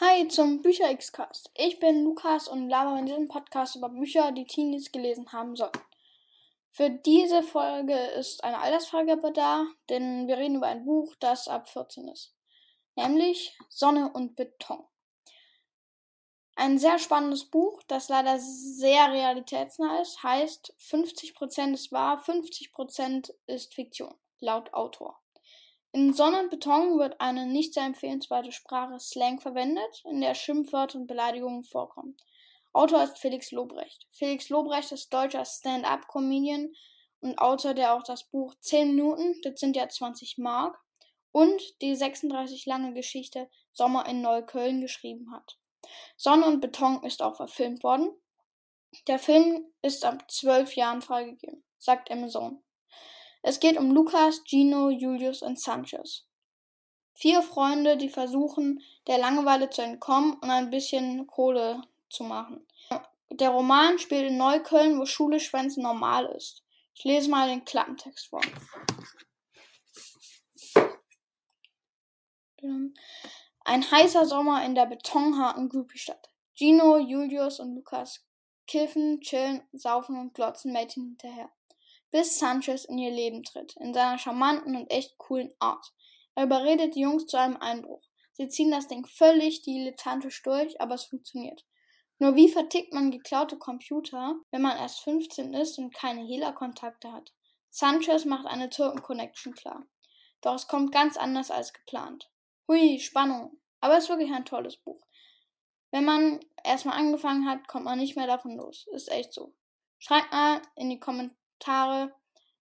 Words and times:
Hey 0.00 0.28
zum 0.28 0.62
Bücher 0.62 0.92
X-Cast. 0.92 1.50
Ich 1.56 1.80
bin 1.80 2.04
Lukas 2.04 2.46
und 2.46 2.68
laber 2.68 2.96
in 3.00 3.06
diesem 3.06 3.26
Podcast 3.26 3.74
über 3.74 3.88
Bücher, 3.88 4.30
die 4.30 4.44
Teenies 4.44 4.92
gelesen 4.92 5.32
haben 5.32 5.56
sollten. 5.56 5.80
Für 6.70 6.88
diese 6.88 7.42
Folge 7.42 7.96
ist 7.96 8.44
eine 8.44 8.60
Altersfreigabe 8.60 9.32
da, 9.32 9.66
denn 9.88 10.28
wir 10.28 10.38
reden 10.38 10.54
über 10.54 10.68
ein 10.68 10.84
Buch, 10.84 11.16
das 11.18 11.48
ab 11.48 11.68
14 11.68 12.06
ist. 12.06 12.32
Nämlich 12.94 13.58
Sonne 13.68 14.12
und 14.12 14.36
Beton. 14.36 14.84
Ein 16.54 16.78
sehr 16.78 17.00
spannendes 17.00 17.46
Buch, 17.46 17.82
das 17.88 18.08
leider 18.08 18.38
sehr 18.38 19.10
realitätsnah 19.10 20.00
ist, 20.00 20.22
heißt 20.22 20.74
50% 20.78 21.74
ist 21.74 21.90
wahr, 21.90 22.22
50% 22.22 23.34
ist 23.48 23.74
Fiktion, 23.74 24.14
laut 24.38 24.72
Autor. 24.74 25.20
In 25.92 26.12
Sonne 26.12 26.40
und 26.40 26.50
Beton 26.50 26.98
wird 26.98 27.18
eine 27.18 27.46
nicht 27.46 27.72
sehr 27.72 27.84
empfehlenswerte 27.84 28.52
Sprache 28.52 29.00
Slang 29.00 29.40
verwendet, 29.40 30.02
in 30.04 30.20
der 30.20 30.34
Schimpfwörter 30.34 30.98
und 30.98 31.06
Beleidigungen 31.06 31.64
vorkommen. 31.64 32.16
Autor 32.74 33.02
ist 33.04 33.18
Felix 33.18 33.52
Lobrecht. 33.52 34.06
Felix 34.12 34.50
Lobrecht 34.50 34.92
ist 34.92 35.12
deutscher 35.12 35.46
Stand-up-Comedian 35.46 36.72
und 37.20 37.38
Autor, 37.38 37.72
der 37.72 37.94
auch 37.94 38.02
das 38.02 38.24
Buch 38.24 38.54
10 38.60 38.94
Minuten, 38.94 39.40
das 39.42 39.58
sind 39.58 39.76
ja 39.76 39.88
20 39.88 40.36
Mark, 40.36 40.78
und 41.32 41.62
die 41.80 41.94
36 41.94 42.66
lange 42.66 42.92
Geschichte 42.92 43.48
Sommer 43.72 44.06
in 44.06 44.20
Neukölln 44.20 44.80
geschrieben 44.82 45.32
hat. 45.32 45.58
Sonne 46.16 46.44
und 46.46 46.60
Beton 46.60 47.02
ist 47.02 47.22
auch 47.22 47.36
verfilmt 47.36 47.82
worden. 47.82 48.10
Der 49.06 49.18
Film 49.18 49.64
ist 49.82 50.04
ab 50.04 50.30
12 50.30 50.76
Jahren 50.76 51.02
freigegeben, 51.02 51.64
sagt 51.78 52.10
Amazon. 52.10 52.62
Es 53.42 53.60
geht 53.60 53.76
um 53.78 53.92
Lukas, 53.92 54.42
Gino, 54.44 54.90
Julius 54.90 55.42
und 55.42 55.60
Sanchez. 55.60 56.24
Vier 57.14 57.42
Freunde, 57.42 57.96
die 57.96 58.08
versuchen, 58.08 58.82
der 59.06 59.18
Langeweile 59.18 59.70
zu 59.70 59.82
entkommen 59.82 60.34
und 60.34 60.50
ein 60.50 60.70
bisschen 60.70 61.26
Kohle 61.26 61.82
zu 62.10 62.24
machen. 62.24 62.66
Der 63.30 63.50
Roman 63.50 63.98
spielt 63.98 64.30
in 64.30 64.36
Neukölln, 64.36 64.98
wo 64.98 65.06
Schule 65.06 65.40
schwänzen 65.40 65.82
normal 65.82 66.26
ist. 66.36 66.62
Ich 66.94 67.04
lese 67.04 67.30
mal 67.30 67.48
den 67.48 67.64
Klappentext 67.64 68.28
vor. 68.28 68.40
Ein 73.64 73.90
heißer 73.90 74.26
Sommer 74.26 74.64
in 74.64 74.74
der 74.74 74.86
betonharten 74.86 75.68
Groupie-Stadt. 75.68 76.30
Gino, 76.54 76.98
Julius 76.98 77.60
und 77.60 77.74
Lukas 77.74 78.24
kiffen, 78.66 79.20
chillen, 79.20 79.62
saufen 79.72 80.18
und 80.18 80.34
glotzen 80.34 80.72
Mädchen 80.72 81.04
hinterher 81.04 81.50
bis 82.10 82.38
Sanchez 82.38 82.84
in 82.84 82.98
ihr 82.98 83.10
Leben 83.10 83.42
tritt, 83.42 83.76
in 83.76 83.92
seiner 83.92 84.18
charmanten 84.18 84.76
und 84.76 84.90
echt 84.90 85.18
coolen 85.18 85.52
Art. 85.58 85.92
Er 86.34 86.44
überredet 86.44 86.94
die 86.94 87.00
Jungs 87.00 87.26
zu 87.26 87.38
einem 87.38 87.56
Einbruch. 87.56 88.02
Sie 88.32 88.48
ziehen 88.48 88.70
das 88.70 88.86
Ding 88.86 89.04
völlig 89.06 89.62
dilettantisch 89.62 90.42
durch, 90.42 90.80
aber 90.80 90.94
es 90.94 91.04
funktioniert. 91.04 91.64
Nur 92.20 92.34
wie 92.34 92.48
vertickt 92.48 92.92
man 92.92 93.10
geklaute 93.10 93.58
Computer, 93.58 94.36
wenn 94.50 94.62
man 94.62 94.76
erst 94.76 95.00
15 95.00 95.54
ist 95.54 95.78
und 95.78 95.94
keine 95.94 96.22
Hehler-Kontakte 96.22 97.12
hat? 97.12 97.32
Sanchez 97.70 98.24
macht 98.24 98.46
eine 98.46 98.70
Türken-Connection 98.70 99.54
klar. 99.54 99.84
Doch 100.40 100.54
es 100.54 100.68
kommt 100.68 100.92
ganz 100.92 101.16
anders 101.16 101.50
als 101.50 101.72
geplant. 101.72 102.30
Hui, 102.66 102.98
Spannung. 103.00 103.60
Aber 103.80 103.96
es 103.96 104.04
ist 104.04 104.10
wirklich 104.10 104.32
ein 104.32 104.44
tolles 104.44 104.76
Buch. 104.76 105.00
Wenn 105.90 106.04
man 106.04 106.40
erstmal 106.64 106.98
angefangen 106.98 107.48
hat, 107.48 107.66
kommt 107.68 107.84
man 107.84 107.98
nicht 107.98 108.16
mehr 108.16 108.26
davon 108.26 108.56
los. 108.56 108.86
Ist 108.92 109.10
echt 109.10 109.32
so. 109.32 109.54
Schreibt 109.98 110.32
mal 110.32 110.62
in 110.76 110.90
die 110.90 111.00
Kommentare 111.00 111.37
Kommentare, 111.58 112.14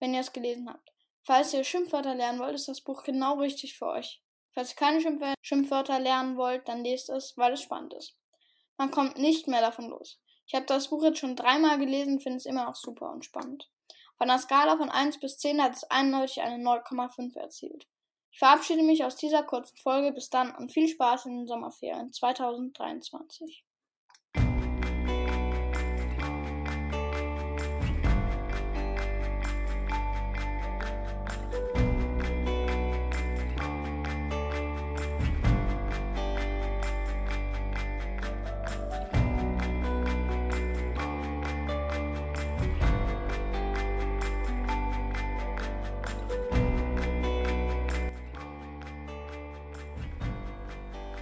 wenn 0.00 0.14
ihr 0.14 0.20
es 0.20 0.32
gelesen 0.32 0.68
habt. 0.68 0.92
Falls 1.24 1.54
ihr 1.54 1.64
Schimpfwörter 1.64 2.14
lernen 2.14 2.40
wollt, 2.40 2.54
ist 2.54 2.68
das 2.68 2.80
Buch 2.80 3.04
genau 3.04 3.38
richtig 3.38 3.78
für 3.78 3.86
euch. 3.86 4.22
Falls 4.52 4.72
ihr 4.72 4.76
keine 4.76 5.34
Schimpfwörter 5.40 5.98
lernen 5.98 6.36
wollt, 6.36 6.68
dann 6.68 6.84
lest 6.84 7.08
es, 7.08 7.36
weil 7.36 7.54
es 7.54 7.62
spannend 7.62 7.94
ist. 7.94 8.16
Man 8.76 8.90
kommt 8.90 9.18
nicht 9.18 9.48
mehr 9.48 9.60
davon 9.60 9.88
los. 9.88 10.20
Ich 10.46 10.54
habe 10.54 10.66
das 10.66 10.88
Buch 10.88 11.02
jetzt 11.04 11.18
schon 11.18 11.36
dreimal 11.36 11.78
gelesen, 11.78 12.20
finde 12.20 12.38
es 12.38 12.46
immer 12.46 12.64
noch 12.64 12.74
super 12.74 13.10
und 13.12 13.24
spannend. 13.24 13.70
Auf 14.14 14.20
einer 14.20 14.38
Skala 14.38 14.76
von 14.76 14.90
1 14.90 15.20
bis 15.20 15.38
10 15.38 15.62
hat 15.62 15.74
es 15.74 15.84
eindeutig 15.84 16.42
eine 16.42 16.62
9,5 16.62 17.38
erzielt. 17.38 17.86
Ich 18.30 18.38
verabschiede 18.38 18.82
mich 18.82 19.04
aus 19.04 19.16
dieser 19.16 19.42
kurzen 19.42 19.76
Folge. 19.78 20.12
Bis 20.12 20.30
dann 20.30 20.54
und 20.56 20.72
viel 20.72 20.88
Spaß 20.88 21.26
in 21.26 21.38
den 21.38 21.46
Sommerferien 21.46 22.12
2023. 22.12 23.64